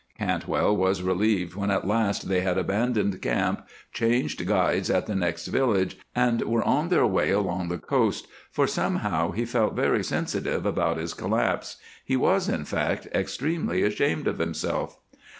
[0.17, 5.45] Cantwell was relieved when at last they had abandoned camp, changed guides at the next
[5.45, 10.65] village, and were on their way along the coast, for somehow he felt very sensitive
[10.65, 11.77] about his collapse.
[12.03, 14.97] He was, in fact, extremely ashamed of himself.